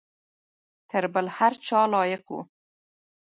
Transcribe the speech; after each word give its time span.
تر 0.89 1.03
بل 1.13 1.25
هر 1.37 1.53
چا 1.65 1.79
لایق 1.93 2.23
وو. 2.29 2.39